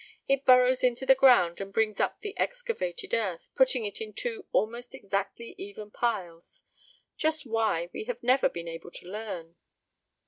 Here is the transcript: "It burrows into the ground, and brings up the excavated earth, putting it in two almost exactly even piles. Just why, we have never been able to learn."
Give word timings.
"It 0.27 0.45
burrows 0.47 0.83
into 0.83 1.05
the 1.05 1.13
ground, 1.13 1.61
and 1.61 1.71
brings 1.71 1.99
up 1.99 2.21
the 2.21 2.35
excavated 2.35 3.13
earth, 3.13 3.49
putting 3.53 3.85
it 3.85 4.01
in 4.01 4.13
two 4.13 4.47
almost 4.51 4.95
exactly 4.95 5.53
even 5.59 5.91
piles. 5.91 6.63
Just 7.17 7.45
why, 7.45 7.87
we 7.93 8.05
have 8.05 8.23
never 8.23 8.49
been 8.49 8.67
able 8.67 8.89
to 8.89 9.07
learn." 9.07 9.57